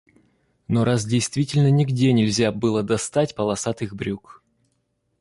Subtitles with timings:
[0.67, 4.41] Но раз действительно нигде нельзя было достать полосатых брюк.